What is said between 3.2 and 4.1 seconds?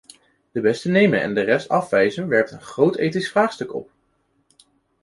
vraagstuk op.